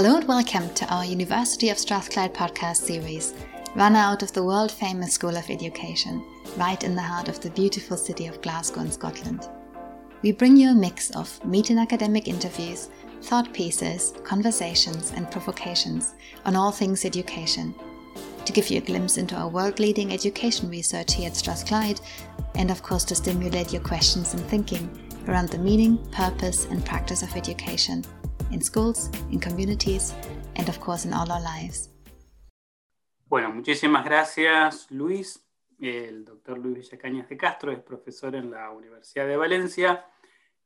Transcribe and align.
Hello 0.00 0.14
and 0.14 0.28
welcome 0.28 0.72
to 0.74 0.86
our 0.94 1.04
University 1.04 1.70
of 1.70 1.76
Strathclyde 1.76 2.32
podcast 2.32 2.76
series, 2.76 3.34
run 3.74 3.96
out 3.96 4.22
of 4.22 4.32
the 4.32 4.44
world 4.44 4.70
famous 4.70 5.14
School 5.14 5.36
of 5.36 5.50
Education, 5.50 6.24
right 6.56 6.84
in 6.84 6.94
the 6.94 7.02
heart 7.02 7.28
of 7.28 7.40
the 7.40 7.50
beautiful 7.50 7.96
city 7.96 8.28
of 8.28 8.40
Glasgow 8.40 8.82
in 8.82 8.92
Scotland. 8.92 9.48
We 10.22 10.30
bring 10.30 10.56
you 10.56 10.70
a 10.70 10.74
mix 10.76 11.10
of 11.16 11.44
meet 11.44 11.70
and 11.70 11.80
academic 11.80 12.28
interviews, 12.28 12.90
thought 13.22 13.52
pieces, 13.52 14.14
conversations, 14.22 15.10
and 15.16 15.28
provocations 15.32 16.14
on 16.44 16.54
all 16.54 16.70
things 16.70 17.04
education. 17.04 17.74
To 18.44 18.52
give 18.52 18.70
you 18.70 18.78
a 18.78 18.82
glimpse 18.82 19.18
into 19.18 19.34
our 19.34 19.48
world 19.48 19.80
leading 19.80 20.12
education 20.12 20.70
research 20.70 21.14
here 21.14 21.26
at 21.26 21.34
Strathclyde, 21.34 22.00
and 22.54 22.70
of 22.70 22.84
course 22.84 23.02
to 23.06 23.16
stimulate 23.16 23.72
your 23.72 23.82
questions 23.82 24.32
and 24.32 24.44
thinking 24.44 24.88
around 25.26 25.48
the 25.48 25.58
meaning, 25.58 25.98
purpose, 26.12 26.66
and 26.66 26.86
practice 26.86 27.24
of 27.24 27.34
education 27.34 28.04
in 28.50 28.60
schools, 28.60 29.10
in 29.30 29.38
communities, 29.38 30.14
and 30.56 30.68
of 30.68 30.78
course 30.80 31.06
in 31.06 31.12
all 31.12 31.30
our 31.30 31.42
lives. 31.42 31.90
Bueno, 33.26 33.50
muchísimas 33.50 34.04
gracias 34.04 34.90
Luis. 34.90 35.44
El 35.78 36.24
doctor 36.24 36.58
Luis 36.58 36.78
Villacañas 36.78 37.28
de 37.28 37.36
Castro 37.36 37.70
es 37.70 37.78
profesor 37.80 38.34
en 38.34 38.50
la 38.50 38.70
Universidad 38.70 39.26
de 39.26 39.36
Valencia 39.36 40.06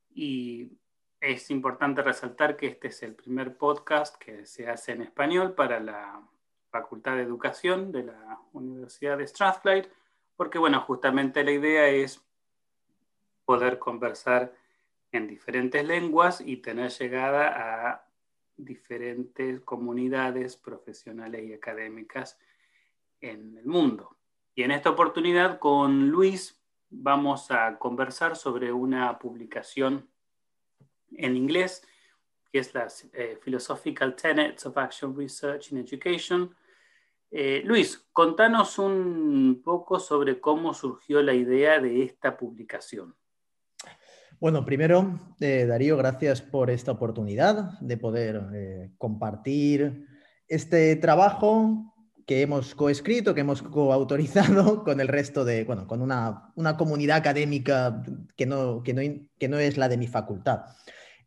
y 0.09 0.71
es 1.19 1.51
importante 1.51 2.01
resaltar 2.01 2.57
que 2.57 2.67
este 2.67 2.87
es 2.87 3.03
el 3.03 3.15
primer 3.15 3.57
podcast 3.57 4.17
que 4.17 4.45
se 4.45 4.67
hace 4.67 4.93
en 4.93 5.03
español 5.03 5.53
para 5.53 5.79
la 5.79 6.21
Facultad 6.69 7.15
de 7.15 7.21
Educación 7.21 7.91
de 7.91 8.03
la 8.03 8.39
Universidad 8.53 9.17
de 9.17 9.27
Strathclyde, 9.27 9.89
porque 10.35 10.57
bueno, 10.57 10.81
justamente 10.81 11.43
la 11.43 11.51
idea 11.51 11.87
es 11.87 12.21
poder 13.45 13.77
conversar 13.77 14.53
en 15.13 15.27
diferentes 15.27 15.85
lenguas 15.85 16.41
y 16.41 16.57
tener 16.57 16.91
llegada 16.91 17.91
a 17.91 18.07
diferentes 18.57 19.61
comunidades 19.61 20.57
profesionales 20.57 21.43
y 21.45 21.53
académicas 21.53 22.37
en 23.21 23.57
el 23.57 23.65
mundo. 23.65 24.17
Y 24.55 24.63
en 24.63 24.71
esta 24.71 24.89
oportunidad 24.89 25.59
con 25.59 26.09
Luis 26.09 26.61
vamos 26.89 27.49
a 27.51 27.77
conversar 27.79 28.35
sobre 28.35 28.71
una 28.71 29.17
publicación 29.17 30.09
en 31.11 31.37
inglés 31.37 31.87
que 32.51 32.59
es 32.59 32.73
la 32.75 32.87
eh, 33.13 33.39
Philosophical 33.43 34.15
Tenets 34.15 34.67
of 34.67 34.77
Action 34.77 35.17
Research 35.17 35.71
in 35.71 35.79
Education. 35.79 36.55
Eh, 37.31 37.63
Luis, 37.65 38.07
contanos 38.13 38.77
un 38.77 39.63
poco 39.65 39.99
sobre 39.99 40.39
cómo 40.39 40.71
surgió 40.75 41.23
la 41.23 41.33
idea 41.33 41.79
de 41.79 42.03
esta 42.03 42.37
publicación. 42.37 43.15
Bueno, 44.39 44.65
primero, 44.65 45.19
eh, 45.39 45.65
Darío, 45.65 45.97
gracias 45.97 46.41
por 46.41 46.69
esta 46.69 46.91
oportunidad 46.91 47.79
de 47.79 47.97
poder 47.97 48.41
eh, 48.53 48.91
compartir 48.97 50.05
este 50.47 50.95
trabajo 50.97 51.93
que 52.25 52.41
hemos 52.41 52.75
coescrito, 52.75 53.33
que 53.33 53.41
hemos 53.41 53.61
coautorizado 53.61 54.83
con 54.85 54.99
el 54.99 55.07
resto 55.07 55.45
de, 55.45 55.63
bueno, 55.63 55.87
con 55.87 56.01
una, 56.01 56.53
comunidad 56.77 57.17
académica 57.17 58.03
que 58.35 58.45
no, 58.45 58.83
que, 58.83 58.93
no, 59.49 59.59
es 59.59 59.77
la 59.77 59.89
de 59.89 59.97
mi 59.97 60.07
facultad. 60.07 60.65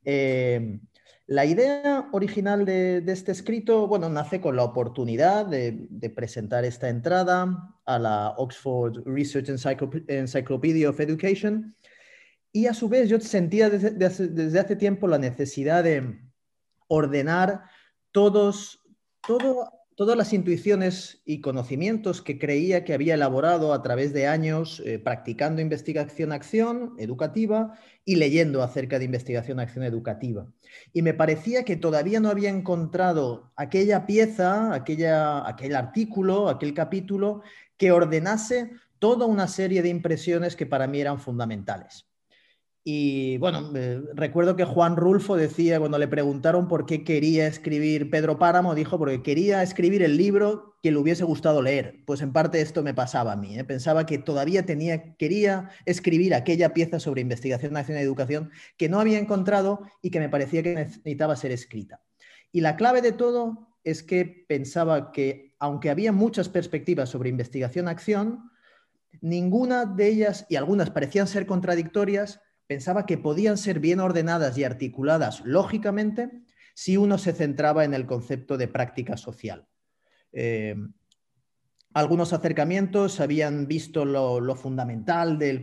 Eh, 0.05 0.81
la 1.29 1.45
idea 1.45 2.09
original 2.13 2.65
de, 2.65 3.03
este 3.09 3.33
escrito, 3.33 3.89
bueno, 3.89 4.09
nace 4.09 4.41
con 4.41 4.55
la 4.55 4.63
oportunidad 4.63 5.47
de, 5.47 5.89
presentar 6.15 6.65
esta 6.65 6.89
entrada 6.89 7.75
a 7.85 7.99
la 7.99 8.35
Oxford 8.37 9.03
Research 9.05 9.49
Encyclopedia 9.49 10.89
of 10.89 11.01
Education, 11.01 11.75
y 12.57 12.69
a 12.69 12.73
su 12.73 12.89
vez 12.89 13.11
yo 13.11 13.21
sentía 13.21 13.69
desde, 13.69 14.59
hace, 14.59 14.77
tiempo 14.77 15.07
la 15.07 15.19
necesidad 15.19 15.85
de 15.85 16.19
ordenar 16.89 17.65
todas 18.11 18.79
las 19.99 20.33
intuiciones 20.33 21.21
y 21.27 21.43
conocimientos 21.43 22.23
que 22.23 22.39
creía 22.39 22.83
que 22.83 22.95
había 22.95 23.13
elaborado 23.13 23.75
a 23.75 23.83
través 23.83 24.15
de 24.15 24.27
años 24.27 24.83
eh, 24.87 24.99
practicando 24.99 25.61
investigación-acción 25.61 26.95
educativa 26.97 27.79
y 28.07 28.17
leyendo 28.17 28.63
acerca 28.63 28.99
de 28.99 29.05
investigación-acción 29.05 29.85
educativa. 29.85 30.51
Y 30.95 31.03
me 31.03 31.13
parecía 31.13 31.63
que 31.63 31.77
todavía 31.77 32.21
no 32.21 32.31
había 32.31 32.49
encontrado 32.49 33.53
aquella 33.57 34.07
pieza, 34.07 34.73
aquel 34.73 35.77
artículo, 35.77 36.49
aquel 36.49 36.73
capítulo 36.73 37.43
que 37.77 37.93
ordenase 37.93 38.71
toda 38.99 39.27
una 39.27 39.47
serie 39.47 39.83
de 39.83 39.91
impresiones 39.91 40.57
que 40.57 40.65
para 40.65 40.87
mí 40.87 41.03
eran 41.03 41.21
fundamentales. 41.21 42.07
Y 42.89 43.37
bueno, 43.39 43.73
recuerdo 44.15 44.55
que 44.55 44.65
Juan 44.65 44.95
Rulfo 44.95 45.35
decía, 45.35 45.81
cuando 45.81 45.99
le 45.99 46.07
preguntaron 46.07 46.69
por 46.69 46.87
qué 46.87 47.03
quería 47.03 47.49
escribir 47.49 48.11
Pedro 48.11 48.39
Páramo, 48.39 48.77
dijo 48.77 48.97
porque 48.97 49.25
quería 49.25 49.61
escribir 49.65 50.05
el 50.05 50.17
libro 50.17 50.77
que 50.85 50.93
le 50.93 50.99
hubiese 50.99 51.25
gustado 51.25 51.63
leer. 51.63 52.05
Pues 52.07 52.21
en 52.21 52.33
parte 52.33 52.61
esto 52.61 52.85
me 52.85 52.95
pasaba 52.95 53.33
a 53.33 53.37
mí. 53.37 53.59
¿eh? 53.59 53.65
Pensaba 53.65 54.07
que 54.07 54.19
todavía 54.19 54.67
tenía, 54.67 55.17
quería 55.17 55.71
escribir 55.85 56.33
aquella 56.33 56.75
pieza 56.75 57.01
sobre 57.01 57.23
investigación, 57.23 57.73
nacional 57.73 58.05
y 58.05 58.07
educación 58.07 58.51
que 58.77 58.89
no 58.89 59.01
había 59.01 59.19
encontrado 59.19 59.83
y 60.01 60.11
que 60.11 60.21
me 60.21 60.29
parecía 60.29 60.63
que 60.63 60.77
necesitaba 60.77 61.35
ser 61.35 61.51
escrita. 61.51 62.03
Y 62.53 62.61
la 62.61 62.77
clave 62.77 63.03
de 63.03 63.11
todo 63.11 63.67
es 63.83 64.05
que 64.05 64.47
pensaba 64.47 65.11
que, 65.11 65.57
aunque 65.59 65.91
había 65.91 66.13
muchas 66.13 66.49
perspectivas 66.49 67.09
sobre 67.09 67.31
investigación-acción, 67.31 68.49
ninguna 69.21 69.87
de 69.87 70.07
ellas, 70.07 70.47
y 70.49 70.55
algunas 70.55 70.91
parecían 70.91 71.27
ser 71.27 71.47
contradictorias, 71.47 72.43
pensaba 72.67 73.07
que 73.07 73.19
podían 73.19 73.59
ser 73.59 73.81
bien 73.81 74.01
ordenadas 74.01 74.57
y 74.59 74.65
articuladas 74.65 75.43
lógicamente 75.45 76.31
si 76.75 76.97
uno 76.97 77.17
se 77.19 77.33
centraba 77.33 77.85
en 77.85 77.95
el 77.95 78.07
concepto 78.07 78.59
de 78.59 78.69
práctica 78.69 79.17
social. 79.17 79.67
Eh, 80.33 80.77
algunos 81.95 82.35
acercamientos 82.35 83.21
habían 83.21 83.67
visto 83.67 84.05
lo, 84.05 84.55
fundamental 84.55 85.39
del, 85.39 85.63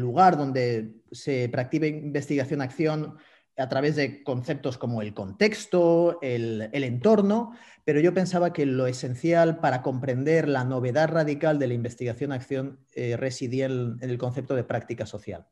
lugar 0.00 0.36
donde 0.36 0.96
se 1.12 1.48
practica 1.48 1.86
investigación-acción 1.86 3.16
a 3.56 3.68
través 3.68 3.94
de 3.94 4.24
conceptos 4.24 4.78
como 4.78 5.00
el 5.00 5.14
contexto, 5.14 6.18
el, 6.22 6.68
entorno, 6.72 7.52
pero 7.84 8.00
yo 8.00 8.12
pensaba 8.12 8.52
que 8.52 8.66
lo 8.66 8.88
esencial 8.88 9.60
para 9.60 9.82
comprender 9.82 10.48
la 10.48 10.64
novedad 10.64 11.08
radical 11.08 11.60
de 11.60 11.68
la 11.68 11.74
investigación-acción 11.74 12.80
eh, 12.96 13.16
residía 13.16 13.66
en 13.66 13.98
el 14.00 14.18
concepto 14.18 14.56
de 14.56 14.64
práctica 14.64 15.06
social 15.06 15.46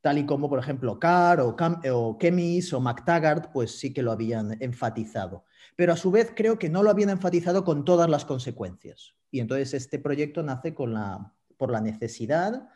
tal 0.00 0.18
y 0.18 0.26
como, 0.26 0.48
por 0.48 0.58
ejemplo, 0.58 0.98
Carr 0.98 1.40
o, 1.40 1.56
o 1.92 2.18
Kemis 2.18 2.72
o 2.72 2.80
McTaggart, 2.80 3.52
pues 3.52 3.78
sí 3.78 3.92
que 3.92 4.02
lo 4.02 4.12
habían 4.12 4.56
enfatizado. 4.62 5.44
Pero 5.76 5.92
a 5.92 5.96
su 5.96 6.10
vez 6.10 6.32
creo 6.34 6.58
que 6.58 6.68
no 6.68 6.82
lo 6.82 6.90
habían 6.90 7.10
enfatizado 7.10 7.64
con 7.64 7.84
todas 7.84 8.08
las 8.08 8.24
consecuencias. 8.24 9.14
Y 9.30 9.40
entonces 9.40 9.74
este 9.74 9.98
proyecto 9.98 10.42
nace 10.42 10.74
con 10.74 10.94
la, 10.94 11.32
por 11.56 11.70
la 11.70 11.80
necesidad 11.80 12.68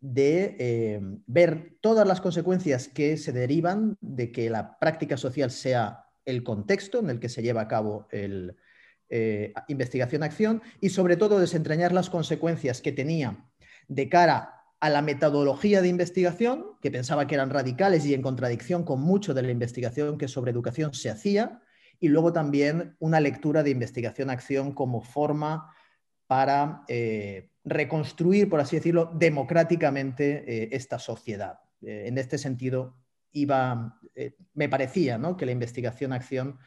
de 0.00 0.56
eh, 0.58 1.00
ver 1.26 1.76
todas 1.80 2.06
las 2.06 2.20
consecuencias 2.20 2.88
que 2.88 3.16
se 3.16 3.32
derivan 3.32 3.96
de 4.00 4.32
que 4.32 4.50
la 4.50 4.78
práctica 4.78 5.16
social 5.16 5.50
sea 5.50 6.06
el 6.24 6.42
contexto 6.42 6.98
en 6.98 7.10
el 7.10 7.20
que 7.20 7.28
se 7.28 7.42
lleva 7.42 7.62
a 7.62 7.68
cabo 7.68 8.08
el 8.10 8.56
eh, 9.14 9.52
investigación-acción 9.68 10.62
y 10.80 10.88
sobre 10.88 11.18
todo 11.18 11.38
desentrañar 11.38 11.92
las 11.92 12.08
consecuencias 12.08 12.80
que 12.80 12.92
tenía 12.92 13.44
de 13.86 14.08
cara 14.08 14.61
a 14.82 14.90
la 14.90 15.00
metodología 15.00 15.80
de 15.80 15.86
investigación, 15.86 16.72
que 16.80 16.90
pensaba 16.90 17.28
que 17.28 17.36
eran 17.36 17.50
radicales 17.50 18.04
y 18.04 18.14
en 18.14 18.20
contradicción 18.20 18.82
con 18.82 19.00
mucho 19.00 19.32
de 19.32 19.42
la 19.42 19.52
investigación 19.52 20.18
que 20.18 20.26
sobre 20.26 20.50
educación 20.50 20.92
se 20.92 21.08
hacía, 21.08 21.62
y 22.00 22.08
luego 22.08 22.32
también 22.32 22.96
una 22.98 23.20
lectura 23.20 23.62
de 23.62 23.70
investigación-acción 23.70 24.72
como 24.72 25.00
forma 25.00 25.72
para 26.26 26.82
eh, 26.88 27.50
reconstruir, 27.62 28.48
por 28.48 28.58
así 28.58 28.74
decirlo, 28.74 29.12
democráticamente 29.14 30.42
eh, 30.48 30.68
esta 30.72 30.98
sociedad. 30.98 31.60
Eh, 31.80 32.06
en 32.08 32.18
este 32.18 32.36
sentido, 32.36 32.96
iba, 33.30 34.00
me 34.54 34.68
parecía 34.68 35.20
que 35.38 35.46
la 35.46 35.52
investigación-acción 35.52 36.58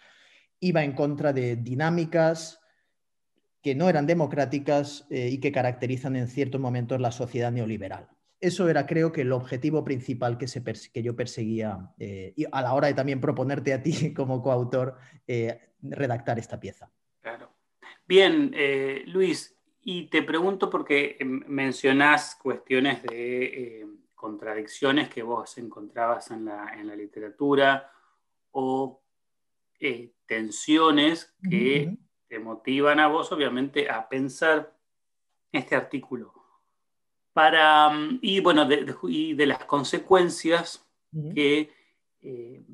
iba 0.61 0.85
en 0.85 0.93
contra 0.93 1.33
de 1.33 1.57
dinámicas, 1.57 2.61
que 3.65 3.73
no 3.73 3.89
eran 3.89 4.05
democráticas 4.05 5.07
eh, 5.09 5.27
y 5.31 5.39
que 5.39 5.51
caracterizan 5.51 6.15
en 6.15 6.27
ciertos 6.27 6.61
momentos 6.61 7.01
la 7.01 7.11
sociedad 7.11 7.51
neoliberal. 7.51 8.07
Eso 8.39 8.69
era, 8.69 8.85
creo 8.85 9.11
que, 9.11 9.21
el 9.21 9.31
objetivo 9.31 9.83
principal 9.83 10.37
que, 10.37 10.47
se 10.47 10.63
que 10.63 11.01
yo 11.01 11.15
perseguía 11.15 11.89
eh, 11.97 12.31
y 12.37 12.45
a 12.51 12.61
la 12.61 12.75
hora 12.75 12.89
de 12.89 12.93
también 12.93 13.19
proponerte 13.19 13.73
a 13.73 13.81
ti 13.81 14.13
como 14.13 14.43
coautor 14.43 14.97
eh, 15.25 15.71
redactar 15.81 16.37
esta 16.37 16.59
pieza. 16.59 16.91
Claro. 17.21 17.49
Bien, 18.07 18.53
Luis, 19.07 19.57
y 19.81 20.09
te 20.09 20.21
pregunto 20.21 20.69
porque 20.69 21.17
mencionás 21.25 22.35
cuestiones 22.35 23.01
de 23.01 23.83
contradicciones 24.13 25.09
que 25.09 25.23
vos 25.23 25.57
encontrabas 25.57 26.29
en 26.29 26.45
la, 26.45 26.71
en 26.77 26.85
la 26.85 26.95
literatura 26.95 27.91
o 28.51 29.01
tensiones 30.27 31.35
que 31.49 31.97
te 32.27 32.39
motivan 32.39 32.99
a 32.99 33.07
vos, 33.07 33.31
obviamente, 33.31 33.89
a 33.89 34.07
pensar 34.07 34.75
este 35.51 35.75
artículo. 35.75 36.33
Para, 37.33 37.89
mm, 37.89 38.19
y 38.21 38.39
bueno, 38.39 38.65
de, 38.65 38.95
y 39.03 39.33
de 39.33 39.45
las 39.45 39.65
consecuencias 39.65 40.87
que, 41.33 41.71
eh, 42.21 42.65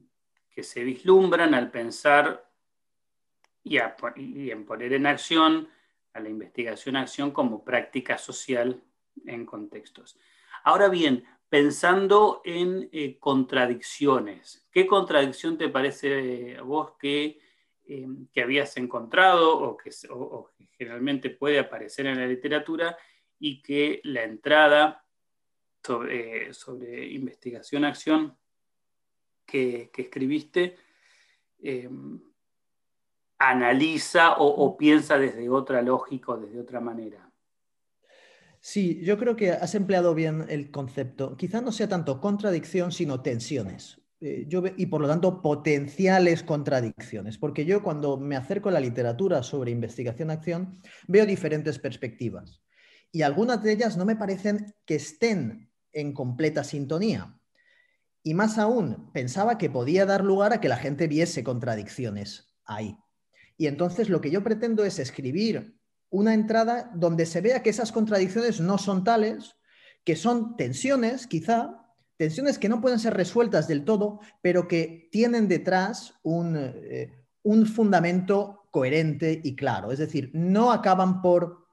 que 0.49 0.63
se 0.63 0.83
vislumbran 0.83 1.53
al 1.53 1.69
pensar 1.69 2.51
y, 3.63 3.77
en 4.49 4.65
poner 4.65 4.93
en 4.93 5.05
acción 5.05 5.69
a 6.13 6.19
la 6.19 6.29
investigación-acción 6.29 7.31
como 7.31 7.63
práctica 7.63 8.17
social 8.17 8.81
en 9.25 9.45
contextos. 9.45 10.17
Ahora 10.63 10.89
bien, 10.89 11.23
pensando 11.49 12.41
en 12.43 12.89
eh, 12.91 13.17
contradicciones, 13.19 14.67
¿qué 14.71 14.87
contradicción 14.87 15.57
te 15.57 15.69
parece 15.69 16.57
a 16.57 16.61
vos 16.63 16.93
que, 16.99 17.39
eh, 17.93 18.07
que 18.31 18.41
habías 18.41 18.77
encontrado 18.77 19.59
o 19.59 19.75
que, 19.75 19.91
generalmente 20.77 21.29
puede 21.29 21.59
aparecer 21.59 22.05
en 22.05 22.17
la 22.19 22.25
literatura 22.25 22.97
y 23.37 23.61
que 23.61 23.99
la 24.05 24.23
entrada 24.23 25.05
sobre, 25.81 26.47
eh, 26.49 27.11
investigación-acción 27.11 28.37
que, 29.45 29.91
escribiste 29.93 30.77
analiza 33.37 34.35
o, 34.37 34.77
piensa 34.77 35.17
desde 35.17 35.49
otra 35.49 35.81
lógica 35.81 36.31
o 36.31 36.37
desde 36.37 36.61
otra 36.61 36.79
manera. 36.79 37.29
Sí, 38.61 39.01
yo 39.03 39.17
creo 39.17 39.35
que 39.35 39.51
has 39.51 39.75
empleado 39.75 40.15
bien 40.15 40.45
el 40.47 40.71
concepto. 40.71 41.35
Quizá 41.35 41.59
no 41.59 41.73
sea 41.73 41.89
tanto 41.89 42.21
contradicción, 42.21 42.93
sino 42.93 43.21
tensiones. 43.21 44.00
Eh, 44.21 44.47
y 44.77 44.85
por 44.85 45.01
lo 45.01 45.07
tanto, 45.07 45.41
potenciales 45.41 46.43
contradicciones. 46.43 47.37
Porque 47.37 47.65
yo 47.65 47.81
cuando 47.81 48.17
me 48.17 48.35
acerco 48.35 48.69
a 48.69 48.71
la 48.71 48.79
literatura 48.79 49.41
sobre 49.43 49.71
investigación-acción, 49.71 50.79
veo 51.07 51.25
diferentes 51.25 51.79
perspectivas. 51.79 52.61
Y 53.11 53.23
algunas 53.23 53.61
de 53.63 53.73
ellas 53.73 53.97
no 53.97 54.05
me 54.05 54.15
parecen 54.15 54.73
que 54.85 54.95
estén 54.95 55.69
en 55.91 56.13
completa 56.13 56.63
sintonía. 56.63 57.37
Y 58.23 58.35
más 58.35 58.57
aún, 58.59 59.11
pensaba 59.11 59.57
que 59.57 59.69
podía 59.69 60.05
dar 60.05 60.23
lugar 60.23 60.53
a 60.53 60.61
que 60.61 60.69
la 60.69 60.77
gente 60.77 61.07
viese 61.07 61.43
contradicciones 61.43 62.53
ahí. 62.63 62.97
Y 63.57 63.67
entonces 63.67 64.09
lo 64.09 64.21
que 64.21 64.31
yo 64.31 64.43
pretendo 64.43 64.85
es 64.85 64.99
escribir 64.99 65.75
una 66.09 66.33
entrada 66.33 66.91
donde 66.93 67.25
se 67.25 67.41
vea 67.41 67.63
que 67.63 67.71
esas 67.71 67.91
contradicciones 67.91 68.59
no 68.59 68.77
son 68.77 69.03
tales, 69.03 69.55
que 70.03 70.15
son 70.15 70.55
tensiones, 70.55 71.25
quizá, 71.25 71.81
tensiones 72.21 72.59
que 72.59 72.69
no 72.69 72.81
pueden 72.81 72.99
ser 72.99 73.15
resueltas 73.15 73.67
del 73.67 73.83
todo, 73.83 74.19
pero 74.43 74.67
que 74.67 75.09
tienen 75.11 75.47
detrás 75.47 76.19
un, 76.21 76.55
eh, 76.55 77.09
fundamento 77.65 78.67
coherente 78.69 79.41
y 79.43 79.55
claro. 79.55 79.91
Es 79.91 79.97
decir, 79.97 80.29
no 80.35 80.71
acaban 80.71 81.23
por 81.23 81.65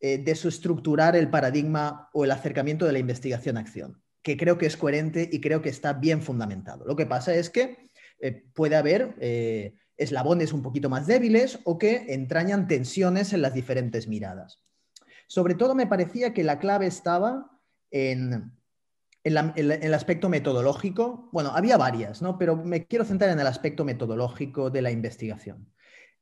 eh, 0.00 0.16
desestructurar 0.16 1.16
el 1.16 1.28
paradigma 1.28 2.08
o 2.14 2.24
el 2.24 2.30
acercamiento 2.30 2.86
de 2.86 2.92
la 2.92 2.98
investigación-acción, 2.98 4.02
que 4.22 4.38
creo 4.38 4.56
que 4.56 4.64
es 4.64 4.78
coherente 4.78 5.28
y 5.30 5.38
creo 5.42 5.60
que 5.60 5.68
está 5.68 5.92
bien 5.92 6.22
fundamentado. 6.22 6.86
Lo 6.86 6.96
que 6.96 7.04
pasa 7.04 7.34
es 7.34 7.50
que 7.50 7.90
eh, 8.20 8.42
puede 8.54 8.76
haber 8.76 9.16
eslabones 9.98 10.54
un 10.54 10.62
poquito 10.62 10.88
más 10.88 11.06
débiles 11.06 11.58
o 11.64 11.76
que 11.76 12.14
entrañan 12.14 12.68
tensiones 12.68 13.34
en 13.34 13.42
las 13.42 13.52
diferentes 13.52 14.08
miradas. 14.08 14.62
Sobre 15.26 15.56
todo 15.56 15.74
me 15.74 15.86
parecía 15.86 16.32
que 16.32 16.42
la 16.42 16.58
clave 16.58 16.86
estaba 16.86 17.50
en, 17.90 18.50
el 19.24 19.94
aspecto 19.94 20.28
metodológico. 20.28 21.28
Bueno, 21.32 21.50
había 21.54 21.76
varias, 21.76 22.22
¿no? 22.22 22.38
pero 22.38 22.56
me 22.56 22.86
quiero 22.86 23.04
centrar 23.04 23.30
en 23.30 23.40
el 23.40 23.46
aspecto 23.46 23.84
metodológico 23.84 24.70
de 24.70 24.82
la 24.82 24.90
investigación. 24.90 25.70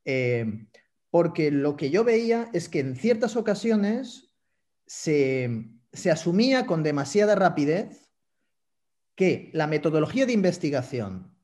Eh, 0.05 0.67
porque 1.11 1.51
lo 1.51 1.77
que 1.77 1.91
yo 1.91 2.05
veía 2.05 2.51
es 2.53 2.69
que 2.69 2.81
en 2.81 2.97
ciertas 2.97 3.37
ocasiones 3.37 4.35
se, 4.87 5.71
se 5.93 6.11
asumía 6.11 6.67
con 6.67 6.83
demasiada 6.83 7.35
rapidez 7.35 8.11
que 9.15 9.51
la 9.53 9.67
metodología 9.67 10.27
de 10.27 10.33
investigación 10.33 11.35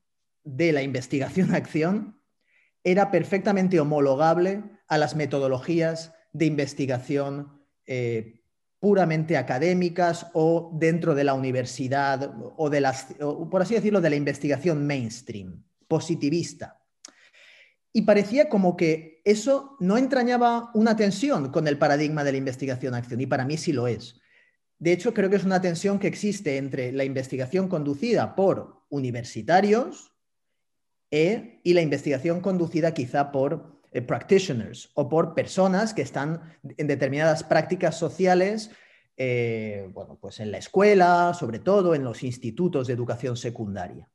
de 0.43 0.71
la 0.71 0.83
investigación-acción 0.83 2.21
era 2.83 3.11
perfectamente 3.11 3.79
homologable 3.79 4.63
a 4.87 4.97
las 4.97 5.15
metodologías 5.15 6.13
de 6.33 6.45
investigación 6.45 7.65
eh, 7.87 8.44
puramente 8.85 9.35
académicas 9.35 10.27
o 10.33 10.69
dentro 10.71 11.15
de 11.15 11.23
la 11.23 11.33
universidad 11.33 12.35
o 12.55 12.69
de 12.69 12.81
las, 12.81 13.07
por 13.49 13.63
así 13.63 13.73
decirlo, 13.73 13.99
de 13.99 14.11
la 14.11 14.15
investigación 14.15 14.85
mainstream, 14.85 15.63
positivista. 15.87 16.79
Y 17.91 18.03
parecía 18.03 18.47
como 18.47 18.77
que 18.77 19.23
eso 19.25 19.75
no 19.79 19.97
entrañaba 19.97 20.69
una 20.75 20.95
tensión 20.95 21.51
con 21.51 21.67
el 21.67 21.79
paradigma 21.79 22.23
de 22.23 22.33
la 22.33 22.37
investigación-acción, 22.37 23.21
y 23.21 23.25
para 23.25 23.43
mí 23.43 23.57
sí 23.57 23.73
lo 23.73 23.87
es. 23.87 24.21
De 24.77 24.91
hecho, 24.91 25.15
creo 25.15 25.31
que 25.31 25.37
es 25.37 25.45
una 25.45 25.61
tensión 25.61 25.97
que 25.97 26.05
existe 26.05 26.57
entre 26.57 26.91
la 26.91 27.05
investigación 27.05 27.67
conducida 27.67 28.35
por 28.35 28.85
universitarios, 28.89 30.11
e, 31.09 31.59
y 31.63 31.73
la 31.73 31.81
investigación 31.81 32.39
conducida 32.39 32.93
quizá 32.93 33.31
por 33.31 33.74
eh, 33.95 34.01
practitioners 34.01 34.91
o 34.95 35.07
por 35.07 35.33
personas 35.33 35.93
que 35.93 36.01
están 36.01 36.41
en 36.75 36.85
determinadas 36.85 37.45
prácticas 37.45 37.97
sociales, 37.97 38.71
eh, 39.15 39.87
bueno, 39.93 40.17
pues 40.19 40.41
en 40.41 40.51
la 40.51 40.57
escuela, 40.57 41.33
sobre 41.33 41.59
todo 41.59 41.95
en 41.95 42.03
los 42.03 42.21
institutos 42.21 42.87
de 42.87 42.93
educación 42.93 43.37
secundaria. 43.37 44.09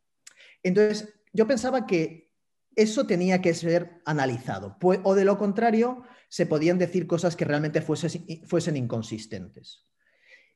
Entonces, 0.62 1.14
yo 1.32 1.46
pensaba 1.46 1.86
que 1.86 2.30
eso 2.76 3.06
tenía 3.06 3.40
que 3.40 3.54
ser 3.54 4.02
analizado, 4.04 4.76
pues, 4.78 5.00
o 5.02 5.14
de 5.14 5.24
lo 5.24 5.38
contrario, 5.38 6.02
se 6.28 6.44
podían 6.44 6.76
decir 6.76 7.06
cosas 7.06 7.34
que 7.34 7.46
realmente 7.46 7.80
fuesen, 7.80 8.76
inconsistentes. 8.76 9.86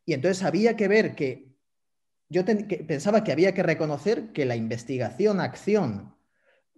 Y 0.04 0.12
entonces 0.12 0.42
había 0.44 0.76
que 0.76 0.86
ver 0.86 1.14
que 1.14 1.56
yo 2.28 2.44
pensaba 2.44 3.24
que 3.24 3.32
había 3.32 3.54
que 3.54 3.62
reconocer 3.62 4.32
que 4.32 4.44
la 4.44 4.56
investigación-acción 4.56 6.13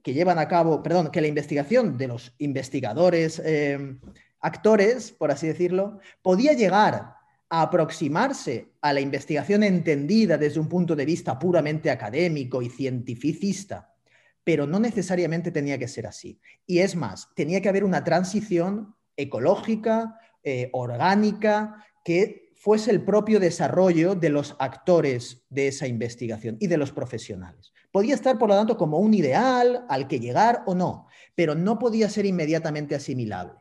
que 0.06 0.14
llevan 0.14 0.38
a 0.38 0.46
cabo, 0.46 0.84
perdón, 0.84 1.10
que 1.10 1.20
la 1.20 1.26
investigación 1.26 1.98
de 1.98 2.06
los 2.06 2.32
investigadores, 2.38 3.42
eh, 3.44 3.98
actores, 4.38 5.10
por 5.10 5.32
así 5.32 5.48
decirlo, 5.48 5.98
podía 6.22 6.52
llegar 6.52 7.16
a 7.50 7.62
aproximarse 7.62 8.68
a 8.82 8.92
la 8.92 9.00
investigación 9.00 9.64
entendida 9.64 10.38
desde 10.38 10.60
un 10.60 10.68
punto 10.68 10.94
de 10.94 11.04
vista 11.04 11.36
puramente 11.36 11.90
académico 11.90 12.62
y 12.62 12.70
cientificista, 12.70 13.96
pero 14.44 14.64
no 14.64 14.78
necesariamente 14.78 15.50
tenía 15.50 15.76
que 15.76 15.88
ser 15.88 16.06
así. 16.06 16.38
Y 16.64 16.78
es 16.78 16.94
más, 16.94 17.28
tenía 17.34 17.60
que 17.60 17.68
haber 17.68 17.82
una 17.82 18.04
transición 18.04 18.94
ecológica, 19.16 20.20
eh, 20.44 20.70
orgánica, 20.72 21.84
que 22.04 22.45
fuese 22.56 22.90
el 22.90 23.02
propio 23.02 23.38
desarrollo 23.38 24.14
de 24.14 24.30
los 24.30 24.56
actores 24.58 25.44
de 25.50 25.68
esa 25.68 25.86
investigación 25.86 26.56
y 26.58 26.66
de 26.66 26.78
los 26.78 26.90
profesionales. 26.90 27.72
Podía 27.92 28.14
estar, 28.14 28.38
por 28.38 28.48
lo 28.48 28.56
tanto, 28.56 28.76
como 28.76 28.98
un 28.98 29.14
ideal 29.14 29.84
al 29.88 30.08
que 30.08 30.20
llegar 30.20 30.62
o 30.66 30.74
no, 30.74 31.06
pero 31.34 31.54
no 31.54 31.78
podía 31.78 32.08
ser 32.08 32.26
inmediatamente 32.26 32.94
asimilable. 32.94 33.54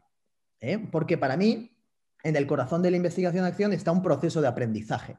¿eh? 0.59 0.79
Porque 0.91 1.17
para 1.17 1.37
mí, 1.37 1.77
en 2.23 2.35
el 2.35 2.47
corazón 2.47 2.81
de 2.81 2.91
la 2.91 2.97
investigación-acción 2.97 3.73
está 3.73 3.91
un 3.91 4.01
proceso 4.01 4.41
de 4.41 4.47
aprendizaje. 4.47 5.17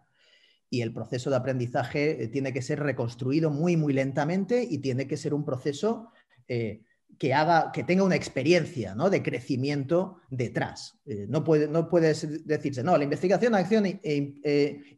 Y 0.68 0.80
el 0.80 0.92
proceso 0.92 1.30
de 1.30 1.36
aprendizaje 1.36 2.24
eh, 2.24 2.28
tiene 2.28 2.52
que 2.52 2.62
ser 2.62 2.80
reconstruido 2.80 3.50
muy, 3.50 3.76
muy 3.76 3.92
lentamente 3.92 4.66
y 4.68 4.78
tiene 4.78 5.06
que 5.06 5.16
ser 5.16 5.32
un 5.32 5.44
proceso 5.44 6.10
eh, 6.48 6.82
que, 7.18 7.32
haga, 7.32 7.72
que 7.72 7.84
tenga 7.84 8.04
una 8.04 8.16
experiencia 8.16 8.94
¿no? 8.94 9.10
de 9.10 9.22
crecimiento 9.22 10.18
detrás. 10.30 10.98
no, 11.28 11.44
puede, 11.44 11.68
no 11.68 11.88
puede 11.88 12.14
decirse, 12.44 12.82
no, 12.82 12.96
la 12.96 13.04
investigación-acción 13.04 14.00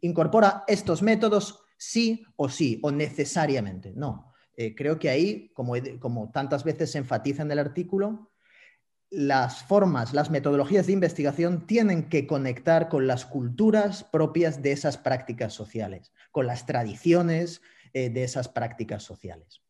incorpora 0.00 0.64
estos 0.66 1.02
métodos 1.02 1.60
sí 1.78 2.24
o 2.36 2.48
sí, 2.48 2.78
o 2.82 2.90
necesariamente. 2.90 3.92
No. 3.94 4.34
Eh, 4.56 4.74
creo 4.74 4.98
que 4.98 5.08
ahí, 5.08 5.50
como, 5.54 5.74
como 6.00 6.30
tantas 6.30 6.64
veces 6.64 6.90
se 6.90 6.98
enfatiza 6.98 7.42
en 7.42 7.52
el 7.52 7.60
artículo, 7.60 8.32
las 9.10 9.62
formas, 9.62 10.12
las 10.12 10.30
metodologías 10.30 10.86
de 10.86 10.92
investigación 10.92 11.66
tienen 11.66 12.08
que 12.08 12.26
conectar 12.26 12.88
con 12.88 13.06
las 13.06 13.24
culturas 13.24 14.04
propias 14.04 14.60
de 14.60 14.72
esas 14.72 14.98
prácticas 14.98 15.54
sociales, 15.54 16.12
con 16.30 16.46
las 16.46 16.66
tradiciones 16.66 17.62
eh, 17.94 18.10
de 18.10 18.24
esas 18.24 18.48
prácticas 18.48 19.02
sociales. 19.04 19.62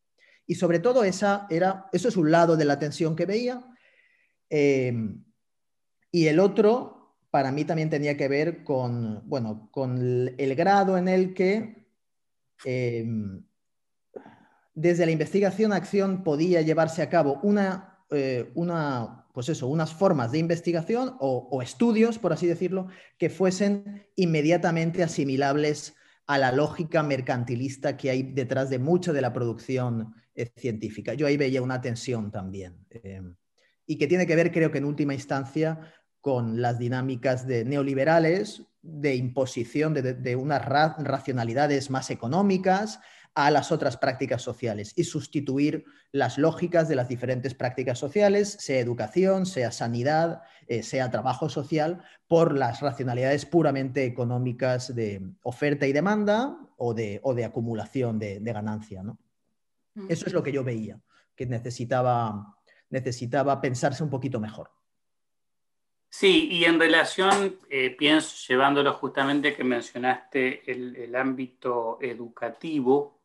Y 0.48 0.56
sobre 0.56 0.80
todo 0.80 1.04
esa 1.04 1.46
era, 1.48 1.86
eso 1.92 2.08
es 2.08 2.16
un 2.16 2.32
lado 2.32 2.56
de 2.56 2.64
la 2.64 2.80
tensión 2.80 3.14
que 3.14 3.26
veía. 3.26 3.64
Eh, 4.50 4.92
y 6.10 6.26
el 6.26 6.40
otro, 6.40 7.14
para 7.30 7.52
mí 7.52 7.64
también 7.64 7.90
tenía 7.90 8.16
que 8.16 8.26
ver 8.26 8.64
con, 8.64 9.22
bueno, 9.28 9.68
con 9.70 10.34
el 10.36 10.54
grado 10.56 10.98
en 10.98 11.06
el 11.06 11.34
que 11.34 11.78
Em, 12.64 13.44
desde 14.74 15.06
la 15.06 15.12
investigación-acción 15.12 16.22
podía 16.22 16.62
llevarse 16.62 17.02
a 17.02 17.08
cabo 17.08 17.40
una, 17.42 17.98
eh, 18.10 18.50
una, 18.54 19.26
pues 19.32 19.48
eso, 19.48 19.66
unas 19.66 19.92
formas 19.92 20.32
de 20.32 20.38
investigación 20.38 21.16
o, 21.18 21.60
estudios, 21.62 22.18
por 22.18 22.32
así 22.32 22.46
decirlo, 22.46 22.88
que 23.18 23.28
fuesen 23.28 24.06
inmediatamente 24.14 25.02
asimilables 25.02 25.94
a 26.26 26.38
la 26.38 26.52
lógica 26.52 27.02
mercantilista 27.02 27.96
que 27.96 28.10
hay 28.10 28.22
detrás 28.22 28.70
de 28.70 28.78
mucha 28.78 29.12
de 29.12 29.22
la 29.22 29.32
producción 29.32 30.14
eh, 30.38 30.52
científica. 30.56 31.14
Yo 31.14 31.26
ahí 31.26 31.36
veía 31.36 31.60
una 31.60 31.80
tensión 31.80 32.30
también. 32.30 32.86
Em, 32.90 33.34
y 33.86 33.98
que 33.98 34.06
tiene 34.06 34.24
que 34.24 34.36
ver, 34.36 34.52
creo 34.52 34.70
que 34.70 34.78
en 34.78 34.84
última 34.84 35.12
instancia, 35.12 35.92
con 36.20 36.62
las 36.62 36.78
dinámicas 36.78 37.44
de 37.44 37.64
neoliberales 37.64 38.62
de 38.82 39.16
imposición 39.16 39.94
de, 39.94 40.36
unas 40.36 40.64
racionalidades 40.64 41.90
más 41.90 42.10
económicas 42.10 43.00
a 43.34 43.50
las 43.50 43.72
otras 43.72 43.96
prácticas 43.96 44.40
sociales 44.42 44.92
y 44.94 45.02
sustituir 45.02 45.84
las 46.12 46.38
lógicas 46.38 46.88
de 46.88 46.94
las 46.94 47.08
diferentes 47.08 47.54
prácticas 47.54 47.98
sociales, 47.98 48.56
sea 48.60 48.78
educación, 48.78 49.44
sea 49.44 49.72
sanidad, 49.72 50.42
eh, 50.68 50.84
sea 50.84 51.10
trabajo 51.10 51.48
social, 51.48 52.04
por 52.28 52.56
las 52.56 52.80
racionalidades 52.80 53.44
puramente 53.44 54.04
económicas 54.04 54.94
de 54.94 55.20
oferta 55.42 55.88
y 55.88 55.92
demanda 55.92 56.56
o 56.76 56.94
de, 56.94 57.18
o 57.24 57.34
de 57.34 57.44
acumulación 57.44 58.20
de, 58.20 58.38
ganancia. 58.40 59.02
¿no? 59.02 59.18
Eso 60.08 60.26
es 60.26 60.32
lo 60.32 60.42
que 60.42 60.52
yo 60.52 60.62
veía, 60.62 61.00
que 61.34 61.46
necesitaba, 61.46 62.56
necesitaba 62.90 63.60
pensarse 63.60 64.02
un 64.02 64.10
poquito 64.10 64.38
mejor. 64.38 64.70
Sí, 66.10 66.48
y 66.50 66.64
en 66.64 66.80
relación, 66.80 67.58
eh, 67.68 67.90
pienso, 67.90 68.34
llevándolo 68.48 68.94
justamente 68.94 69.54
que 69.54 69.64
mencionaste 69.64 70.70
el, 70.70 71.14
ámbito 71.14 71.98
educativo, 72.00 73.20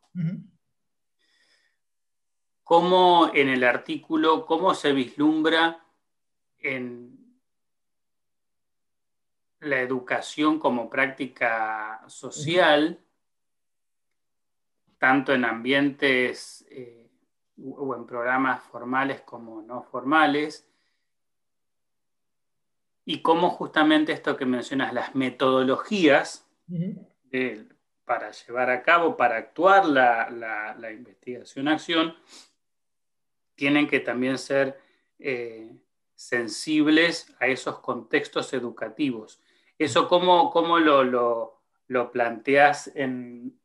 ¿cómo 2.63 3.31
en 3.33 3.49
el 3.49 3.63
artículo, 3.63 4.45
cómo 4.45 4.73
se 4.73 4.91
vislumbra 4.91 5.85
en 6.59 7.39
la 9.61 9.79
educación 9.79 10.59
como 10.59 10.89
práctica 10.89 12.03
social, 12.07 12.99
tanto 15.03 15.33
en 15.33 15.43
ambientes 15.43 16.65
eh, 16.69 17.09
o 17.61 17.93
en 17.93 18.05
programas 18.05 18.63
formales 18.63 19.19
como 19.21 19.61
no 19.61 19.83
formales? 19.83 20.65
y 23.05 23.21
cómo 23.21 23.49
justamente 23.49 24.13
esto 24.13 24.37
que 24.37 24.45
mencionas, 24.45 24.93
las 24.93 25.15
metodologías 25.15 26.47
para 28.05 28.31
llevar 28.31 28.69
a 28.69 28.83
cabo, 28.83 29.17
para 29.17 29.37
actuar 29.37 29.85
la, 29.85 30.91
investigación-acción, 30.91 32.15
tienen 33.55 33.87
que 33.87 33.99
también 33.99 34.37
ser 34.37 34.79
eh, 35.19 35.71
sensibles 36.15 37.35
a 37.39 37.47
esos 37.47 37.79
contextos 37.79 38.53
educativos. 38.53 39.41
¿Eso 39.77 40.07
cómo, 40.07 40.51
cómo 40.51 40.79
lo, 40.79 41.03
lo, 41.87 42.11
planteas 42.11 42.91
en, 42.95 43.59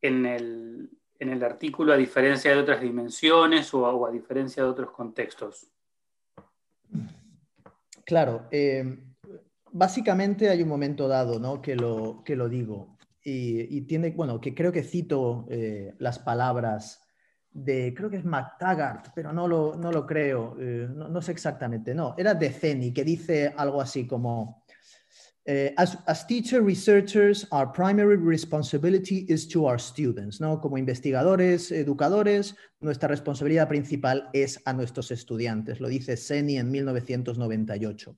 en, 0.00 0.26
el, 0.26 1.42
artículo 1.42 1.92
a 1.92 1.96
diferencia 1.96 2.50
de 2.52 2.58
otras 2.58 2.80
dimensiones 2.80 3.72
o 3.74 4.06
a 4.06 4.10
diferencia 4.10 4.62
de 4.62 4.68
otros 4.68 4.90
contextos? 4.90 5.66
Claro, 8.04 8.46
eh, 8.50 8.98
básicamente 9.72 10.48
hay 10.48 10.62
un 10.62 10.68
momento 10.68 11.08
dado 11.08 11.38
¿no? 11.38 11.60
que, 11.60 11.74
lo, 11.74 12.22
que 12.24 12.36
lo 12.36 12.48
digo 12.48 12.96
y, 13.28 13.80
tiene, 13.82 14.10
bueno, 14.10 14.40
que 14.40 14.54
creo 14.54 14.70
que 14.70 14.84
cito 14.84 15.46
eh, 15.50 15.94
las 15.98 16.20
palabras 16.20 17.02
de, 17.50 17.92
creo 17.96 18.08
que 18.08 18.18
es 18.18 18.24
McTaggart, 18.24 19.08
pero 19.14 19.32
no 19.32 19.48
lo, 19.48 19.74
no 19.74 19.90
lo 19.90 20.06
creo, 20.06 20.56
eh, 20.60 20.86
no, 20.88 21.20
sé 21.20 21.32
exactamente, 21.32 21.94
no, 21.94 22.14
era 22.16 22.34
de 22.34 22.50
Ceni, 22.50 22.92
que 22.92 23.02
dice 23.02 23.52
algo 23.56 23.80
así 23.80 24.06
como, 24.06 24.62
as, 25.76 25.96
as 26.06 26.26
teacher 26.26 26.60
researchers, 26.60 27.46
our 27.52 27.70
primary 27.72 28.16
responsibility 28.16 29.24
is 29.28 29.46
to 29.48 29.66
our 29.66 29.78
students, 29.78 30.40
¿no? 30.40 30.60
Como 30.60 30.76
investigadores, 30.76 31.70
educadores, 31.70 32.56
nuestra 32.80 33.08
responsabilidad 33.08 33.68
principal 33.68 34.28
es 34.32 34.60
a 34.64 34.72
nuestros 34.72 35.10
estudiantes, 35.10 35.80
lo 35.80 35.88
dice 35.88 36.16
Seni 36.16 36.58
en 36.58 36.70
1998. 36.70 38.16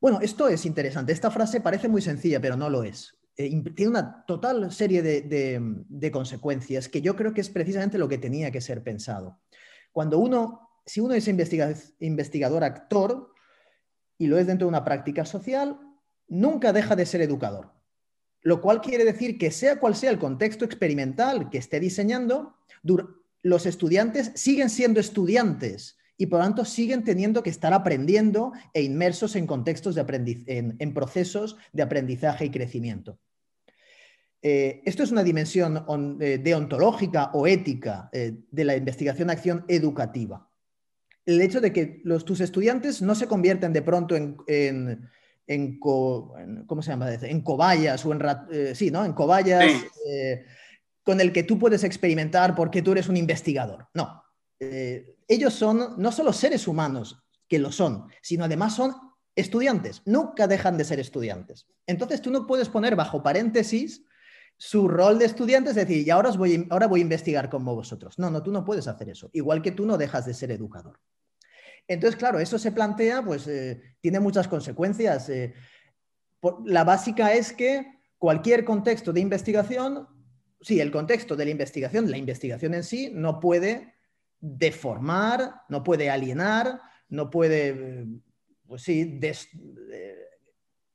Bueno, 0.00 0.20
esto 0.20 0.48
es 0.48 0.66
interesante. 0.66 1.12
Esta 1.12 1.30
frase 1.30 1.60
parece 1.60 1.88
muy 1.88 2.02
sencilla, 2.02 2.40
pero 2.40 2.56
no 2.56 2.68
lo 2.68 2.82
es. 2.82 3.16
Eh, 3.36 3.62
tiene 3.74 3.90
una 3.90 4.24
total 4.24 4.72
serie 4.72 5.02
de, 5.02 6.10
consecuencias 6.10 6.88
que 6.88 7.02
yo 7.02 7.16
creo 7.16 7.34
que 7.34 7.40
es 7.40 7.50
precisamente 7.50 7.98
lo 7.98 8.08
que 8.08 8.18
tenía 8.18 8.50
que 8.50 8.60
ser 8.60 8.82
pensado. 8.82 9.40
Cuando 9.92 10.18
uno, 10.18 10.70
si 10.84 11.00
uno 11.00 11.14
es 11.14 11.28
investigador 11.28 12.64
actor 12.64 13.32
y 14.18 14.26
lo 14.26 14.38
es 14.38 14.46
dentro 14.46 14.66
de 14.66 14.70
una 14.70 14.84
práctica 14.84 15.24
social, 15.24 15.78
nunca 16.28 16.72
deja 16.72 16.96
de 16.96 17.06
ser 17.06 17.20
educador. 17.20 17.72
Lo 18.42 18.60
cual 18.60 18.80
quiere 18.80 19.04
decir 19.04 19.38
que 19.38 19.50
sea 19.50 19.80
cual 19.80 19.96
sea 19.96 20.10
el 20.10 20.18
contexto 20.18 20.64
experimental 20.64 21.50
que 21.50 21.58
esté 21.58 21.80
diseñando, 21.80 22.54
los 23.42 23.66
estudiantes 23.66 24.32
siguen 24.34 24.70
siendo 24.70 25.00
estudiantes 25.00 25.96
y 26.18 26.26
por 26.26 26.38
lo 26.38 26.44
tanto 26.46 26.64
siguen 26.64 27.04
teniendo 27.04 27.42
que 27.42 27.50
estar 27.50 27.72
aprendiendo 27.72 28.52
e 28.72 28.82
inmersos 28.82 29.36
en 29.36 29.46
contextos 29.46 29.94
de 29.94 30.74
en, 30.78 30.94
procesos 30.94 31.56
de 31.72 31.82
aprendizaje 31.82 32.46
y 32.46 32.50
crecimiento. 32.50 33.18
Eh, 34.42 34.82
esto 34.84 35.02
es 35.02 35.10
una 35.10 35.24
dimensión 35.24 35.84
eh, 36.20 36.38
deontológica 36.38 37.30
o 37.34 37.46
ética 37.46 38.08
eh, 38.12 38.34
de 38.50 38.64
la 38.64 38.76
investigación 38.76 39.64
educativa. 39.68 40.48
El 41.24 41.40
hecho 41.40 41.60
de 41.60 41.72
que 41.72 42.00
los, 42.04 42.24
tus 42.24 42.40
estudiantes 42.40 43.02
no 43.02 43.14
se 43.14 43.26
convierten 43.26 43.72
de 43.72 43.82
pronto 43.82 44.14
en, 44.14 45.08
¿cómo 45.78 46.82
se 46.82 46.90
llama? 46.90 47.12
En 47.14 47.40
cobayas 47.42 48.04
o 48.04 48.12
en, 48.12 48.74
sí, 48.74 48.90
¿no? 48.90 49.04
En 49.04 49.12
cobayas 49.12 49.64
con 51.06 51.20
el 51.20 51.32
que 51.32 51.44
tú 51.44 51.56
puedes 51.56 51.84
experimentar 51.84 52.56
porque 52.56 52.82
tú 52.82 52.90
eres 52.90 53.08
un 53.08 53.16
investigador. 53.16 53.88
No. 53.94 54.24
Eh, 54.58 55.16
ellos 55.28 55.54
son 55.54 55.94
no 55.98 56.10
solo 56.10 56.32
seres 56.32 56.66
humanos, 56.66 57.22
que 57.48 57.60
lo 57.60 57.70
son, 57.70 58.08
sino 58.22 58.44
además 58.44 58.74
son 58.74 58.92
estudiantes. 59.36 60.02
Nunca 60.04 60.48
dejan 60.48 60.76
de 60.76 60.84
ser 60.84 60.98
estudiantes. 60.98 61.68
Entonces 61.86 62.20
tú 62.20 62.32
no 62.32 62.44
puedes 62.44 62.68
poner 62.68 62.96
bajo 62.96 63.22
paréntesis 63.22 64.02
su 64.56 64.88
rol 64.88 65.20
de 65.20 65.26
estudiante, 65.26 65.70
es 65.70 65.76
decir, 65.76 66.04
y 66.04 66.10
ahora, 66.10 66.30
voy, 66.32 66.66
ahora 66.70 66.88
voy 66.88 67.00
a 67.00 67.02
investigar 67.02 67.50
como 67.50 67.76
vosotros. 67.76 68.18
No, 68.18 68.28
no, 68.28 68.42
tú 68.42 68.50
no 68.50 68.64
puedes 68.64 68.88
hacer 68.88 69.08
eso. 69.08 69.30
Igual 69.32 69.62
que 69.62 69.70
tú 69.70 69.86
no 69.86 69.96
dejas 69.96 70.26
de 70.26 70.34
ser 70.34 70.50
educador. 70.50 70.98
Entonces, 71.88 72.18
claro, 72.18 72.38
eso 72.38 72.58
se 72.58 72.72
plantea, 72.72 73.22
pues 73.22 73.46
eh, 73.46 73.80
tiene 74.00 74.20
muchas 74.20 74.48
consecuencias. 74.48 75.28
Eh, 75.28 75.54
la 76.64 76.84
básica 76.84 77.32
es 77.32 77.52
que 77.52 77.86
cualquier 78.18 78.64
contexto 78.64 79.12
de 79.12 79.20
investigación 79.20 80.08
sí, 80.60 80.80
el 80.80 80.90
contexto 80.90 81.36
de 81.36 81.44
la 81.44 81.50
investigación, 81.50 82.10
la 82.10 82.18
investigación 82.18 82.74
en 82.74 82.82
sí, 82.82 83.10
no 83.12 83.40
puede 83.40 83.94
deformar, 84.40 85.62
no 85.68 85.82
puede 85.82 86.10
alienar, 86.10 86.80
no 87.08 87.30
puede, 87.30 88.06
pues 88.66 88.82
sí, 88.82 89.20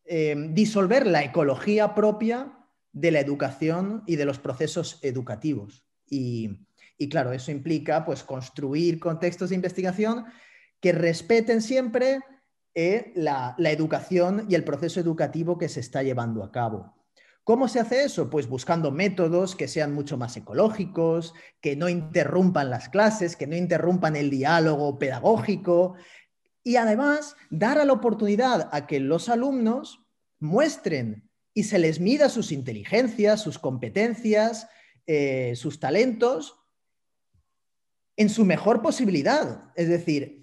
eh, 0.06 0.36
disolver 0.50 1.08
la 1.08 1.24
ecología 1.24 1.96
propia 1.96 2.58
de 2.92 3.12
la 3.12 3.20
educación 3.20 4.04
y 4.06 4.18
de 4.18 4.26
los 4.26 4.40
procesos 4.40 5.00
educativos. 5.02 5.86
Y, 6.06 6.50
claro, 7.10 7.32
eso 7.32 7.52
implica 7.52 8.04
pues, 8.04 8.24
construir 8.24 9.00
contextos 9.00 9.50
de 9.50 9.56
investigación 9.56 10.26
que 10.82 10.92
respeten 10.92 11.62
siempre 11.62 12.20
eh, 12.76 13.14
la 13.16 13.56
educación 13.72 14.46
y 14.50 14.56
el 14.56 14.64
proceso 14.64 15.00
educativo 15.00 15.58
que 15.58 15.70
se 15.70 15.80
está 15.80 16.04
llevando 16.04 16.44
a 16.44 16.52
cabo. 16.52 17.02
¿Cómo 17.44 17.68
se 17.68 17.80
hace 17.80 18.04
eso? 18.04 18.30
Pues 18.30 18.48
buscando 18.48 18.92
métodos 18.92 19.56
que 19.56 19.68
sean 19.68 19.94
mucho 19.94 20.16
más 20.16 20.38
ecológicos, 20.38 21.34
que 21.60 21.76
no 21.76 21.90
interrumpan 21.90 22.70
las 22.70 22.90
clases, 22.90 23.36
que 23.36 23.48
no 23.48 23.56
interrumpan 23.56 24.16
el 24.16 24.30
diálogo 24.30 25.00
pedagógico 25.00 25.96
y 26.64 26.76
además 26.76 27.36
dar 27.50 27.84
la 27.84 27.94
oportunidad 27.94 28.70
a 28.72 28.86
que 28.86 29.00
los 29.00 29.28
alumnos 29.28 30.06
muestren 30.40 31.30
y 31.54 31.64
se 31.64 31.80
les 31.80 32.00
mida 32.00 32.30
sus 32.30 32.52
inteligencias, 32.52 33.42
sus 33.42 33.58
competencias, 33.58 34.68
eh, 35.08 35.54
sus 35.56 35.80
talentos 35.80 36.60
en 38.18 38.30
su 38.30 38.46
mejor 38.46 38.84
posibilidad. 38.84 39.72
Es 39.76 39.90
decir, 39.90 40.41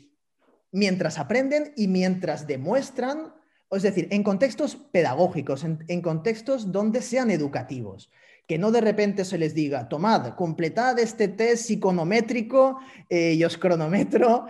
mientras 0.72 1.18
aprenden 1.18 1.72
y 1.76 1.88
mientras 1.88 2.46
demuestran 2.46 3.32
es 3.70 3.82
decir, 3.82 4.08
en 4.10 4.22
contextos 4.22 4.76
pedagógicos, 4.76 5.64
en, 5.64 6.02
contextos 6.02 6.72
donde 6.72 7.02
sean 7.02 7.30
educativos. 7.30 8.10
Que 8.46 8.56
no 8.58 8.70
de 8.70 8.80
repente 8.80 9.26
se 9.26 9.37
les 9.37 9.54
diga, 9.54 9.88
tomad, 9.88 10.34
completad 10.34 10.98
este 10.98 11.28
test 11.28 11.66
psiconométrico 11.66 12.78
eh, 13.10 13.34
y 13.34 13.44
os 13.44 13.58
cronometro, 13.58 14.46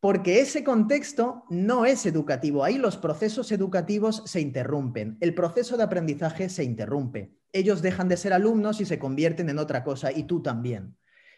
porque 0.00 0.40
ese 0.40 0.64
contexto 0.64 1.44
no 1.48 1.86
es 1.86 2.06
educativo. 2.06 2.64
Ahí 2.64 2.76
los 2.76 2.96
procesos 2.96 3.52
educativos 3.52 4.24
se 4.26 4.40
interrumpen, 4.40 5.16
el 5.20 5.32
proceso 5.32 5.76
de 5.76 5.84
aprendizaje 5.84 6.48
se 6.48 6.64
interrumpe. 6.64 7.36
Ellos 7.52 7.82
dejan 7.82 8.08
de 8.08 8.16
ser 8.16 8.32
alumnos 8.32 8.80
y 8.80 8.84
se 8.84 8.98
convierten 8.98 9.48
en 9.48 9.58
otra 9.58 9.84
cosa, 9.84 10.10
y 10.10 10.24
tú 10.24 10.42
también. 10.42 10.96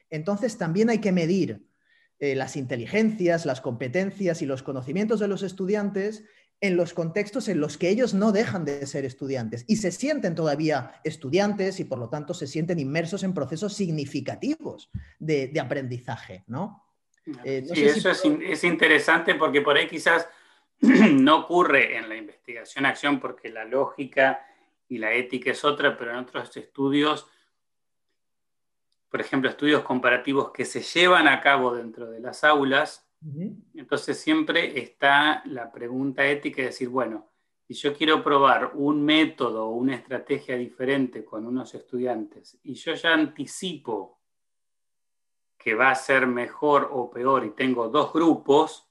Entonces 0.09 0.57
también 0.57 0.89
hay 0.89 0.99
que 0.99 1.13
medir 1.13 1.67
eh, 2.23 2.37
las 2.37 2.55
inteligencias, 2.55 3.47
las 3.47 3.61
competencias 3.61 4.43
y 4.43 4.47
los 4.47 4.63
conocimientos 4.63 5.19
de 5.19 5.27
los 5.27 5.43
estudiantes 5.43 6.23
en 6.61 6.77
los 6.77 6.95
contextos 6.95 7.49
en 7.49 7.59
los 7.59 7.77
que 7.77 7.89
ellos 7.89 8.15
no 8.15 8.31
dejan 8.31 8.65
de 8.65 8.87
ser 8.87 9.05
estudiantes 9.05 9.65
y 9.67 9.75
se 9.75 9.91
sienten 9.91 10.37
todavía 10.37 11.01
estudiantes 11.03 11.81
y 11.81 11.85
por 11.85 11.99
lo 11.99 12.09
tanto 12.09 12.33
se 12.33 12.47
sienten 12.47 12.79
inmersos 12.79 13.25
en 13.25 13.35
procesos 13.35 13.75
significativos 13.75 14.89
de, 15.19 15.53
aprendizaje, 15.61 16.45
¿no? 16.47 16.85
Eh, 17.43 17.67
sí, 17.75 17.87
eso 17.87 18.13
es, 18.13 18.63
interesante 18.63 19.35
porque 19.35 19.61
por 19.61 19.77
ahí 19.77 19.89
quizás 19.89 20.29
no 20.81 21.41
ocurre 21.41 21.97
en 21.97 22.09
la 22.09 22.15
investigación-acción 22.15 23.19
porque 23.19 23.49
la 23.49 23.65
lógica 23.65 24.47
y 24.89 24.99
la 24.99 25.13
ética 25.13 25.51
es 25.51 25.65
otra, 25.65 25.99
pero 25.99 26.13
en 26.13 26.19
otros 26.19 26.57
estudios 26.57 27.27
por 29.13 29.21
ejemplo, 29.21 29.51
estudios 29.51 29.83
comparativos 29.83 30.53
que 30.53 30.65
se 30.65 30.81
llevan 30.81 31.29
a 31.29 31.43
cabo 31.43 31.75
dentro 31.75 32.11
de 32.11 32.19
las 32.19 32.45
aulas, 32.45 33.07
entonces 33.75 34.19
siempre 34.19 34.81
está 34.81 35.43
la 35.45 35.71
pregunta 35.71 36.25
ética 36.27 36.63
de 36.63 36.69
decir, 36.69 36.89
bueno, 36.89 37.29
si 37.69 37.75
yo 37.75 37.95
quiero 37.95 38.25
probar 38.25 38.73
un 38.73 39.05
método 39.05 39.67
o 39.67 39.73
una 39.73 39.97
estrategia 39.97 40.57
diferente 40.57 41.27
con 41.27 41.47
unos 41.47 41.75
estudiantes 41.75 42.59
y 42.63 42.73
yo 42.73 42.95
ya 42.95 43.13
anticipo 43.13 44.19
que 45.59 45.75
va 45.75 45.91
a 45.91 45.95
ser 45.95 46.27
mejor 46.27 46.89
o 46.91 47.11
peor 47.11 47.45
y 47.45 47.51
tengo 47.51 47.91
dos 47.91 48.15
grupos, 48.15 48.89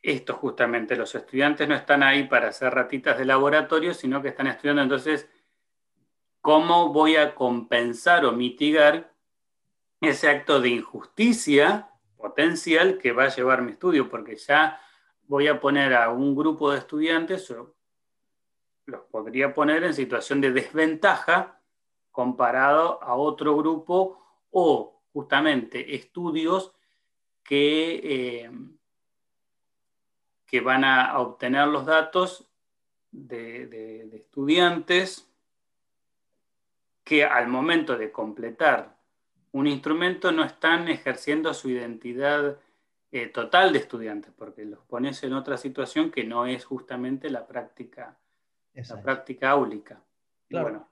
esto 0.00 0.32
justamente, 0.32 0.96
los 0.96 1.14
estudiantes 1.14 1.68
no 1.68 1.74
están 1.74 2.02
ahí 2.02 2.26
para 2.26 2.48
hacer 2.48 2.72
ratitas 2.72 3.18
de 3.18 3.26
laboratorio, 3.26 3.92
sino 3.92 4.22
que 4.22 4.28
están 4.28 4.46
estudiando. 4.46 4.80
Entonces 4.80 5.28
cómo 6.46 6.92
voy 6.92 7.16
a 7.16 7.34
compensar 7.34 8.24
o 8.24 8.30
mitigar 8.30 9.12
ese 10.00 10.28
acto 10.28 10.60
de 10.60 10.68
injusticia 10.68 11.90
potencial 12.16 12.98
que 12.98 13.10
va 13.10 13.24
a 13.24 13.34
llevar 13.34 13.62
mi 13.62 13.72
estudio, 13.72 14.08
porque 14.08 14.36
ya 14.36 14.80
voy 15.24 15.48
a 15.48 15.58
poner 15.58 15.92
a 15.92 16.12
un 16.12 16.36
grupo 16.36 16.70
de 16.70 16.78
estudiantes, 16.78 17.52
los 18.84 19.00
podría 19.10 19.52
poner 19.54 19.82
en 19.82 19.92
situación 19.92 20.40
de 20.40 20.52
desventaja 20.52 21.60
comparado 22.12 23.02
a 23.02 23.16
otro 23.16 23.56
grupo 23.56 24.24
o 24.52 25.02
justamente 25.12 25.96
estudios 25.96 26.72
que, 27.42 28.44
eh, 28.44 28.50
que 30.46 30.60
van 30.60 30.84
a 30.84 31.18
obtener 31.18 31.66
los 31.66 31.86
datos 31.86 32.48
de 33.10 34.10
estudiantes 34.14 35.25
que 37.06 37.24
al 37.24 37.46
momento 37.46 37.96
de 37.96 38.10
completar 38.10 38.96
un 39.52 39.68
instrumento 39.68 40.32
no 40.32 40.42
están 40.42 40.88
ejerciendo 40.88 41.54
su 41.54 41.70
identidad 41.70 42.58
eh, 43.12 43.28
total 43.28 43.72
de 43.72 43.78
estudiantes, 43.78 44.32
porque 44.36 44.64
los 44.64 44.80
pones 44.80 45.22
en 45.22 45.32
otra 45.32 45.56
situación 45.56 46.10
que 46.10 46.24
no 46.24 46.46
es 46.46 46.64
justamente 46.64 47.30
la 47.30 47.46
práctica, 47.46 48.18
la 48.74 49.00
práctica 49.00 49.50
áulica. 49.50 50.02
Bueno. 50.50 50.88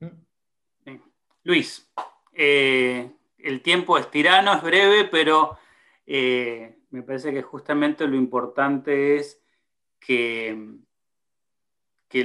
Mm. 0.00 0.96
Luis, 1.44 1.90
eh, 2.34 3.10
el 3.38 3.62
tiempo 3.62 3.96
es 3.96 4.10
tirano, 4.10 4.52
es 4.52 4.62
breve, 4.62 5.06
pero 5.06 5.58
eh, 6.04 6.76
me 6.90 7.02
parece 7.02 7.32
que 7.32 7.40
justamente 7.40 8.06
lo 8.06 8.16
importante 8.16 9.16
es 9.16 9.40
que, 9.98 10.76
que 12.06 12.22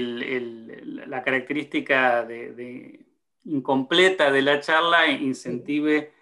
la 1.07 1.23
característica 1.23 2.25
de 2.25 3.12
incompleta 3.45 4.31
de 4.31 4.41
la 4.41 4.59
charla 4.59 5.07
incentive 5.07 6.13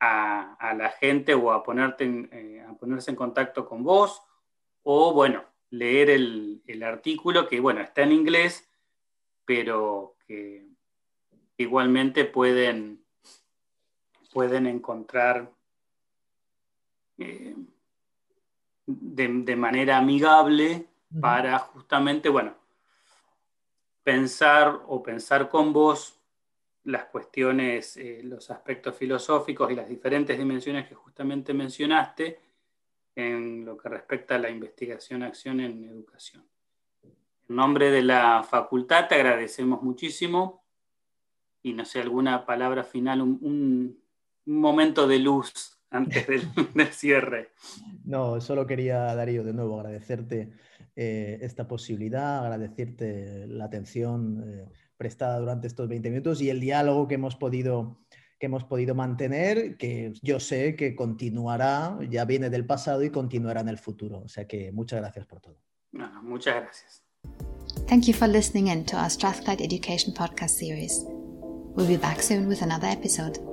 a, 0.00 0.74
la 0.76 0.90
gente 0.90 1.34
o 1.34 1.52
a, 1.52 1.62
ponerte 1.62 2.04
eh, 2.32 2.64
a 2.66 2.72
ponerse 2.74 3.10
en 3.10 3.16
contacto 3.16 3.68
con 3.68 3.82
vos 3.82 4.22
o, 4.82 5.12
bueno, 5.12 5.44
leer 5.70 6.10
el, 6.10 6.82
artículo 6.82 7.48
que, 7.48 7.60
bueno, 7.60 7.80
está 7.80 8.02
en 8.02 8.12
inglés, 8.12 8.68
pero 9.44 10.16
que 10.26 10.66
igualmente 11.58 12.24
pueden, 12.24 13.04
pueden 14.32 14.66
encontrar 14.66 15.50
eh, 17.18 17.54
de, 18.86 19.56
manera 19.56 19.98
amigable 19.98 20.86
para 21.20 21.58
justamente, 21.58 22.28
bueno, 22.28 22.54
pensar 24.02 24.80
o 24.86 25.02
pensar 25.02 25.50
con 25.50 25.72
vos 25.72 26.19
las 26.84 27.04
cuestiones, 27.06 27.96
eh, 27.96 28.20
los 28.22 28.50
aspectos 28.50 28.94
filosóficos 28.96 29.70
y 29.70 29.74
las 29.74 29.88
diferentes 29.88 30.38
dimensiones 30.38 30.88
que 30.88 30.94
justamente 30.94 31.52
mencionaste 31.52 32.40
en 33.14 33.64
lo 33.64 33.76
que 33.76 33.88
respecta 33.88 34.36
a 34.36 34.38
la 34.38 34.50
investigación-acción 34.50 35.60
en 35.60 35.84
educación. 35.84 36.44
En 37.02 37.56
nombre 37.56 37.90
de 37.90 38.02
la 38.02 38.42
facultad 38.42 39.08
te 39.08 39.16
agradecemos 39.16 39.82
muchísimo 39.82 40.64
y 41.62 41.74
no 41.74 41.84
sé, 41.84 42.00
alguna 42.00 42.46
palabra 42.46 42.84
final, 42.84 43.20
un, 43.20 44.00
momento 44.46 45.06
de 45.06 45.18
luz 45.18 45.78
antes 45.90 46.26
del, 46.74 46.86
cierre. 46.88 47.50
No, 48.04 48.40
solo 48.40 48.66
quería, 48.66 49.14
Darío, 49.14 49.44
de 49.44 49.52
nuevo 49.52 49.78
agradecerte 49.78 50.52
eh, 50.96 51.38
esta 51.42 51.68
posibilidad, 51.68 52.44
agradecerte 52.44 53.46
la 53.46 53.66
atención. 53.66 54.42
Eh, 54.44 54.68
prestada 55.00 55.38
durante 55.38 55.66
estos 55.66 55.88
20 55.88 56.10
minutos 56.10 56.42
y 56.42 56.50
el 56.50 56.60
diálogo 56.60 57.08
que 57.08 57.14
hemos 57.14 57.34
podido 57.34 57.98
que 58.38 58.46
hemos 58.46 58.64
podido 58.64 58.94
mantener, 58.94 59.76
que 59.76 60.14
yo 60.22 60.40
sé 60.40 60.74
que 60.74 60.94
continuará, 60.94 61.98
ya 62.08 62.24
viene 62.24 62.48
del 62.48 62.64
pasado 62.64 63.02
y 63.02 63.10
continuará 63.10 63.60
en 63.60 63.68
el 63.68 63.76
futuro. 63.76 64.22
O 64.24 64.28
sea 64.28 64.46
que 64.46 64.72
muchas 64.72 65.00
gracias 65.00 65.26
por 65.26 65.40
todo. 65.40 65.56
No, 65.92 66.22
muchas 66.22 66.54
gracias. 66.54 67.02
Thank 67.86 68.04
you 68.04 68.14
for 68.14 68.28
listening 68.28 68.68
in 68.68 68.84
to 68.86 68.96
our 68.96 69.10
Strathclyde 69.10 69.62
Education 69.62 70.14
podcast 70.14 70.58
series. 70.58 71.04
We'll 71.76 71.86
be 71.86 71.98
back 71.98 72.22
soon 72.22 72.46
with 72.48 72.62
another 72.62 72.88
episode. 72.88 73.49